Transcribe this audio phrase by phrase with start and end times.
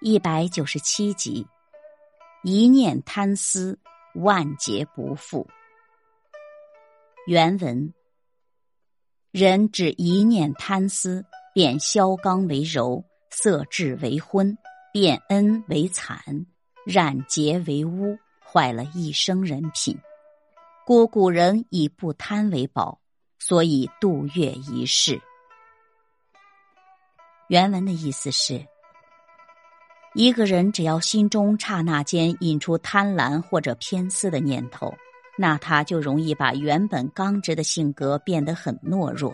[0.00, 1.44] 一百九十七集，
[2.44, 3.76] 一念贪思，
[4.14, 5.44] 万劫不复。
[7.26, 7.92] 原文：
[9.32, 14.56] 人只一念贪思，便削刚为柔，色质为昏，
[14.92, 16.46] 变恩为惨，
[16.86, 19.98] 染洁为污，坏了一生人品。
[20.86, 23.00] 故古人以不贪为宝，
[23.40, 25.20] 所以度月一世。
[27.48, 28.64] 原文的意思是：
[30.18, 34.92] 一个人只要心中刹那间引出贪婪或者偏私的念头，
[35.36, 39.32] 那他就容易把原本刚直的性格变得很懦弱，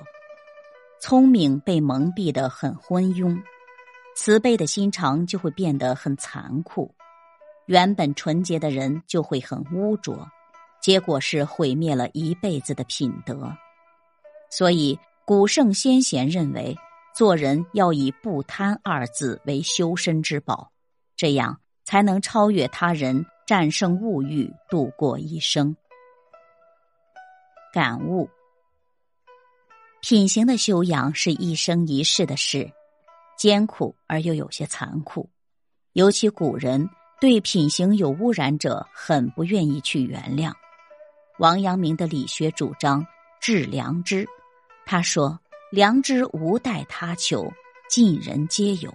[1.00, 3.34] 聪明被蒙蔽的很昏庸，
[4.14, 6.94] 慈悲的心肠就会变得很残酷，
[7.64, 10.28] 原本纯洁的人就会很污浊，
[10.82, 13.50] 结果是毁灭了一辈子的品德。
[14.50, 16.76] 所以古圣先贤认为。
[17.16, 20.68] 做人要以不贪二字为修身之宝，
[21.16, 25.76] 这样才能超越他人，战胜物欲，度过一生。
[27.72, 28.28] 感悟：
[30.00, 32.70] 品行的修养是一生一世的事，
[33.36, 35.28] 艰苦而又有些残酷。
[35.92, 36.88] 尤其古人
[37.20, 40.52] 对品行有污染者，很不愿意去原谅。
[41.38, 43.06] 王阳明的理学主张
[43.40, 44.26] 致良知，
[44.86, 45.38] 他说。
[45.70, 47.52] 良知无待他求，
[47.90, 48.94] 尽人皆有，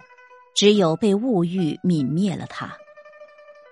[0.60, 2.76] 只有被物欲泯灭了他。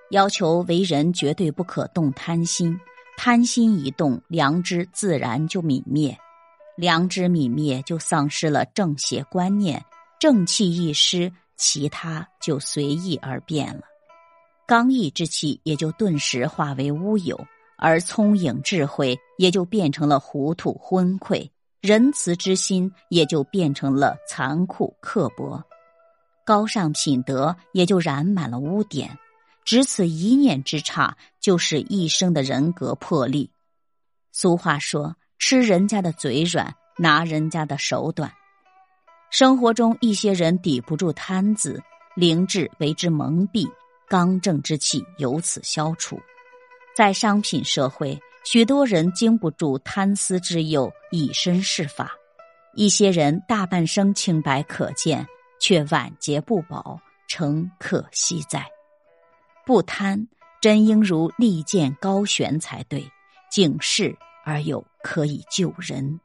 [0.08, 2.80] 要求为人绝对不可动贪心，
[3.14, 6.16] 贪心一动，良知自然就泯灭。
[6.78, 9.84] 良知泯灭，就丧失了正邪观念，
[10.18, 13.82] 正气一失，其他就随意而变了。
[14.66, 17.38] 刚毅之气也就顿时化为乌有，
[17.76, 21.50] 而聪颖智慧也就变成了糊涂昏聩。
[21.82, 25.62] 仁慈之心也就变成了残酷刻薄，
[26.48, 29.18] 高尚品德也就染满了污点，
[29.66, 33.46] 只此一念之差，就是一生的人格破裂。
[34.32, 38.32] 俗话说：“吃人家的嘴软，拿人家的手短。”
[39.30, 41.82] 生活中一些人抵不住贪字，
[42.16, 43.70] 灵智为之蒙蔽，
[44.08, 46.18] 刚正之气由此消除。
[46.96, 48.18] 在商品社会。
[48.44, 52.06] 许多人经不住贪私之诱，以身试法；
[52.72, 55.26] 一些人大半生清白可见，
[55.60, 58.66] 却晚节不保，诚可惜哉。
[59.66, 60.26] 不贪，
[60.60, 63.10] 真应如利剑高悬才对，
[63.50, 66.20] 警示而又可以救人。